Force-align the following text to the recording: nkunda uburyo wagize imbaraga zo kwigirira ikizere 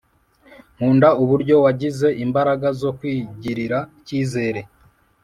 nkunda 0.75 1.09
uburyo 1.23 1.55
wagize 1.63 2.07
imbaraga 2.25 2.67
zo 2.81 2.89
kwigirira 2.97 3.79
ikizere 3.99 4.61